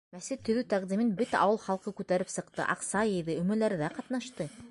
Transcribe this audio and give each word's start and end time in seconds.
Мәсет 0.13 0.39
төҙөү 0.47 0.63
тәҡдимен 0.73 1.11
бөтә 1.19 1.41
ауыл 1.47 1.59
халҡы 1.65 1.93
күтәреп 2.01 2.33
сыҡты, 2.37 2.65
аҡса 2.77 3.05
йыйҙы, 3.13 3.39
өмәләрҙә 3.45 3.93
ҡатнашты. 3.99 4.53